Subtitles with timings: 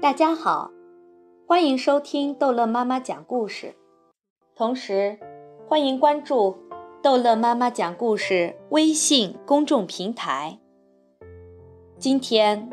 [0.00, 0.70] 大家好，
[1.46, 3.74] 欢迎收听逗乐妈妈讲故事，
[4.56, 5.18] 同时
[5.68, 6.56] 欢迎关注
[7.02, 10.58] 逗乐妈妈讲故事微信公众平台。
[11.98, 12.70] 今天，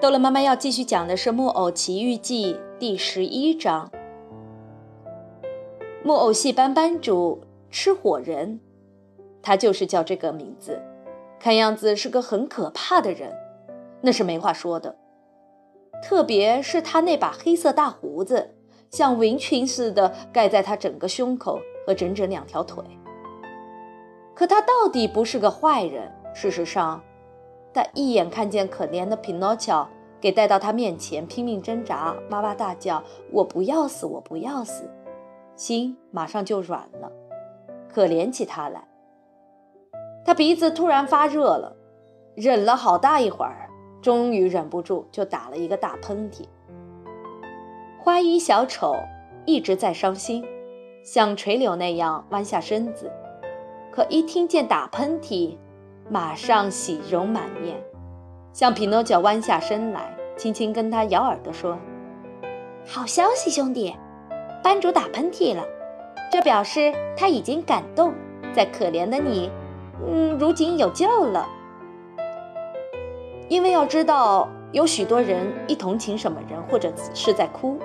[0.00, 3.92] 逗乐妈妈要继续讲的是《木偶奇遇记》第十一章。
[6.02, 8.60] 木偶戏班班主吃火人，
[9.42, 10.80] 他就是叫这个名字，
[11.38, 13.36] 看样子是个很可怕的人，
[14.00, 14.96] 那是没话说的。
[16.02, 18.54] 特别是他那把黑色大胡子，
[18.90, 22.84] 像围裙似的盖在他整个胸口和整整两条腿。
[24.34, 26.10] 可他到底不是个坏人。
[26.34, 27.00] 事实上，
[27.74, 29.86] 他一眼看见可怜的匹诺乔
[30.18, 34.90] 给带到他面前，拼命挣扎，哇哇大叫：“我不要死，我不要死！”
[35.54, 37.12] 心马上就软了，
[37.92, 38.88] 可怜起他来。
[40.24, 41.76] 他鼻子突然发热了，
[42.34, 43.61] 忍了好大一会儿。
[44.02, 46.42] 终于忍不住，就打了一个大喷嚏。
[48.00, 48.96] 花衣小丑
[49.46, 50.44] 一直在伤心，
[51.04, 53.10] 像垂柳那样弯下身子，
[53.92, 55.56] 可一听见打喷嚏，
[56.10, 57.80] 马上喜容满面，
[58.52, 61.78] 向匹诺乔弯下身来，轻轻跟他咬耳朵说
[62.84, 63.94] ：“好消息，兄弟，
[64.64, 65.64] 班主打喷嚏了，
[66.32, 68.12] 这表示他已经感动，
[68.52, 69.48] 在可怜的你，
[70.04, 71.48] 嗯，如今有救了。”
[73.52, 77.76] 因为要知道，有许多人一同情什么人，或者是在哭，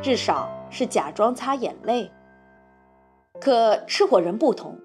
[0.00, 2.10] 至少是假装擦眼泪。
[3.38, 4.80] 可吃火人不同，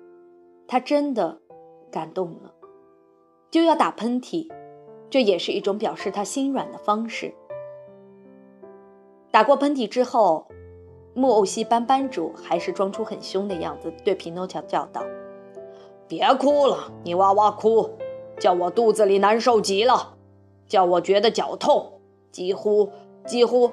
[0.68, 1.40] 他真的
[1.90, 2.52] 感动了，
[3.50, 4.52] 就要打喷嚏，
[5.10, 7.34] 这也是一种表示他心软的方式。
[9.32, 10.46] 打过喷嚏之后，
[11.14, 15.06] 木偶戏班班主还是装出很凶的样子，对匹诺乔叫道
[16.10, 17.90] ：“别哭了，你哇哇哭。”
[18.42, 20.16] 叫我肚子里难受极了，
[20.68, 22.92] 叫我觉得脚痛，几乎
[23.24, 23.66] 几乎，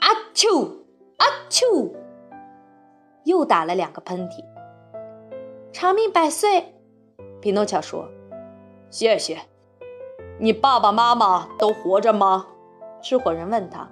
[0.00, 0.66] 啊啾
[1.16, 1.92] 啊啾，
[3.22, 4.44] 又打了两个喷嚏。
[5.70, 6.74] 长命百岁，
[7.40, 8.08] 匹诺乔说
[8.90, 9.38] ：“谢谢。”
[10.40, 12.48] 你爸爸妈妈都活着吗？
[13.00, 13.88] 吃火人问他。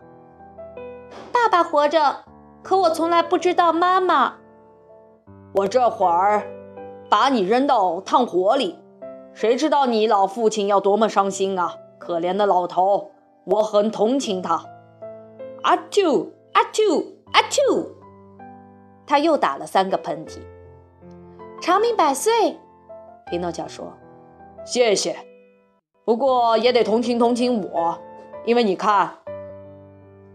[1.31, 2.25] 爸爸活着，
[2.65, 4.35] 可我从来不知道妈妈。
[5.55, 6.43] 我这会儿
[7.09, 8.81] 把你扔到炭火里。
[9.35, 11.77] 谁知道你老父亲要多么伤心啊！
[11.99, 13.11] 可怜的老头，
[13.45, 14.65] 我很同情他。
[15.63, 17.87] 阿啾阿啾阿啾，
[19.07, 20.39] 他又打了三个喷嚏。
[21.61, 22.59] 长命百岁，
[23.27, 23.93] 匹诺乔说
[24.65, 25.17] ：“谢谢，
[26.05, 27.99] 不过也得同情同情我，
[28.45, 29.13] 因为你看，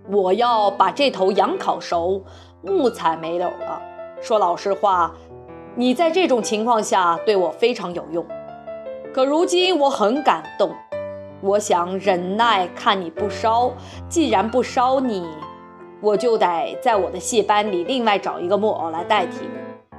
[0.10, 2.24] 我要把这头羊烤熟，
[2.62, 3.81] 木材没有了。
[4.22, 5.14] 说老实话，
[5.75, 8.25] 你在这种情况下对我非常有用。”
[9.13, 10.72] 可如今我很感动，
[11.40, 13.72] 我想忍耐看你不烧。
[14.09, 15.24] 既然不烧你，
[16.01, 19.47] 我就得在我的戏班里另外找一个木偶来代替，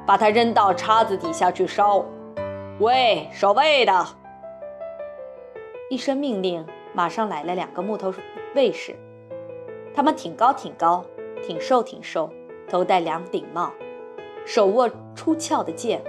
[0.04, 2.04] 把它扔到叉子底下去烧。
[2.80, 4.04] 喂，守卫的！
[5.90, 8.12] 一声命令，马上来了两个木头
[8.56, 8.96] 卫士，
[9.94, 11.04] 他们挺高挺高，
[11.40, 12.28] 挺瘦挺瘦，
[12.68, 13.70] 头戴两顶帽，
[14.44, 16.02] 手握出鞘的剑。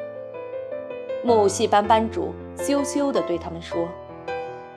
[1.26, 2.32] 木戏班班主。
[2.58, 3.86] 羞羞地对他们说：“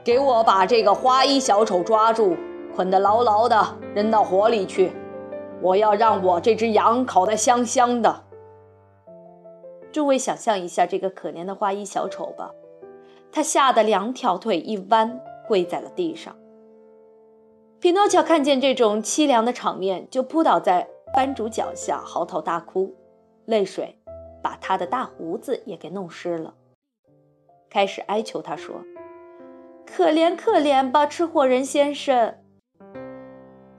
[0.03, 2.37] 给我把这个花衣小丑抓住，
[2.75, 3.65] 捆得牢牢的，
[3.95, 4.91] 扔到火里去。
[5.63, 8.25] 我要让我这只羊烤得香香的。”
[9.93, 12.51] 诸位想象一下这个可怜的花衣小丑吧，
[13.31, 16.35] 他吓得两条腿一弯，跪在了地上。
[17.79, 22.93] 匹诺乔看见这种凄凉的场面，就扑倒在班主脚下，嚎啕大哭，
[23.45, 23.97] 泪水
[24.43, 26.55] 把他的大胡子也给弄湿了。
[27.71, 28.85] 开始哀求他说
[29.87, 32.39] ：“可怜可怜吧，吃火人先生。”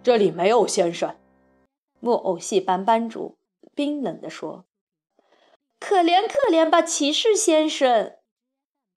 [0.03, 1.15] 这里没有先生。
[1.99, 3.37] 木偶戏班班主
[3.75, 4.65] 冰冷地说
[5.79, 8.13] ：“可怜可怜吧，骑士先生。”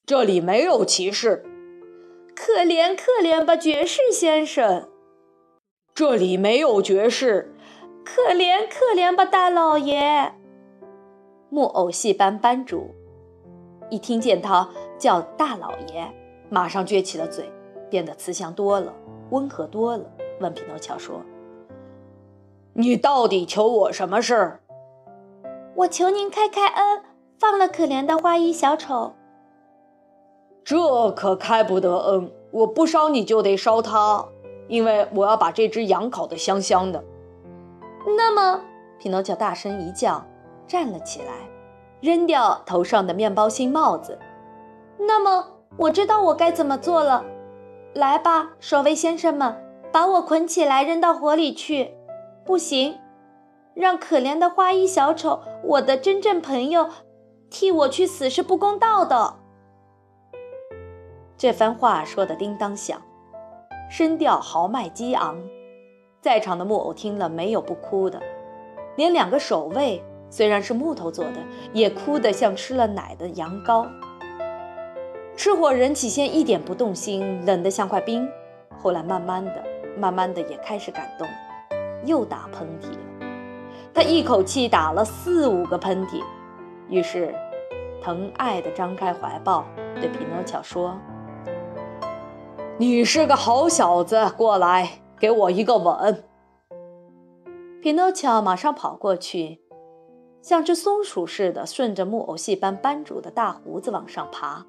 [0.06, 1.44] 这里没有骑士。
[2.34, 4.88] 可怜可怜吧，爵士先生。
[5.94, 7.54] 这里没有爵士。
[8.04, 10.34] 可怜可怜吧，大老爷。
[11.52, 12.94] 木偶戏班班主。
[13.90, 14.66] 一听见他
[14.98, 16.10] 叫大老爷，
[16.48, 17.52] 马上撅起了嘴，
[17.90, 18.90] 变得慈祥多了，
[19.28, 20.02] 温和多了。
[20.40, 21.20] 问匹诺乔说
[22.72, 24.60] ：“你到底求我什么事
[25.76, 27.02] ？”“我求您开开恩，
[27.38, 29.12] 放了可怜的花衣小丑。
[30.64, 32.32] ”“这可开不得恩！
[32.50, 34.26] 我不烧你就得烧他，
[34.68, 37.04] 因为我要把这只羊烤得香香的。”
[38.16, 38.62] 那么，
[38.98, 40.24] 匹诺乔大声一叫，
[40.72, 41.34] 站了起来。
[42.00, 44.18] 扔掉头上的面包星帽子。
[44.98, 45.46] 那么
[45.76, 47.26] 我知道我该怎么做了。
[47.92, 49.54] 来吧，守卫先生们，
[49.92, 51.92] 把我捆起来扔到火里去，
[52.46, 52.98] 不行，
[53.74, 56.88] 让可怜的花衣小丑，我的真正朋友，
[57.50, 59.34] 替我去死是不公道的。
[61.36, 63.00] 这番话说的叮当响，
[63.90, 65.36] 声调豪迈激昂，
[66.22, 68.22] 在场的木偶听了没有不哭的，
[68.96, 70.02] 连两个守卫
[70.32, 71.34] 虽然是木头做的，
[71.74, 73.86] 也哭得像吃了奶的羊羔。
[75.36, 78.26] 吃火人起先一点不动心，冷得像块冰，
[78.78, 79.62] 后来慢慢的、
[79.94, 81.28] 慢慢的也开始感动，
[82.06, 83.28] 又打喷嚏了。
[83.92, 86.22] 他一口气打了四五个喷嚏，
[86.88, 87.34] 于是
[88.02, 90.96] 疼爱的张开怀抱，对匹诺乔说。
[92.78, 96.24] 你是个好小子，过来给我一个吻。
[97.82, 99.60] 匹诺乔马上跑过去，
[100.42, 104.66] 像只松鼠似的顺着木偶戏班班主的大胡子往上爬，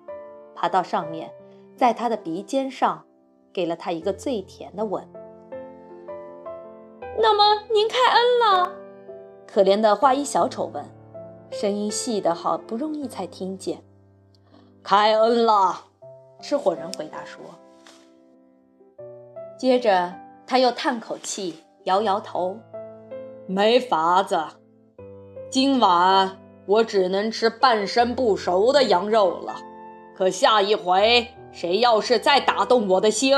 [0.53, 1.33] 爬到上面，
[1.75, 3.03] 在他的鼻尖上
[3.51, 5.03] 给了他一个最甜的吻。
[7.17, 8.71] 那么您开恩了？
[9.47, 10.85] 可怜的花衣小丑问，
[11.51, 13.83] 声音细得好不容易才听见。
[14.83, 15.85] 开恩了，
[16.39, 17.41] 吃火人回答说。
[19.57, 20.13] 接着，
[20.45, 22.57] 他又叹口气，摇摇头，
[23.47, 24.39] 没法子，
[25.53, 29.55] 今晚我只能吃半生不熟的羊肉了。
[30.15, 33.35] 可下一回，谁要是再打动我的心，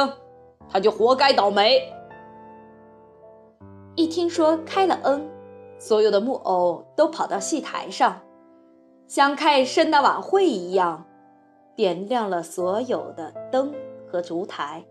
[0.69, 1.81] 他就活该倒霉。
[3.95, 5.29] 一听说开了恩，
[5.77, 8.21] 所有的木偶都跑到戏台上，
[9.09, 11.05] 像开圣诞晚会一样，
[11.75, 13.73] 点亮了所有的灯
[14.09, 14.85] 和烛台。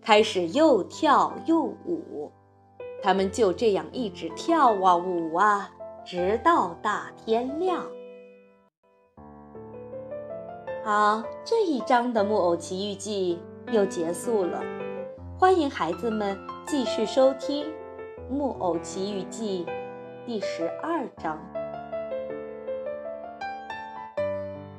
[0.00, 2.32] 开始又跳又舞，
[3.02, 5.70] 他们就这样一直跳啊舞啊，
[6.04, 7.84] 直到大天亮。
[10.84, 13.38] 好，这一章的《木偶奇遇记》
[13.72, 14.60] 又结束了，
[15.38, 17.66] 欢迎孩子们继续收听
[18.28, 19.64] 《木偶奇遇记》
[20.26, 21.38] 第十二章。